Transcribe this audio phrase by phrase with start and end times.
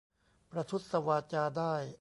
[0.51, 1.75] ประทุษวาจาได้